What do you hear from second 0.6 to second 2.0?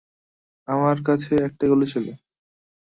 আমার কাছে একটাই গুলি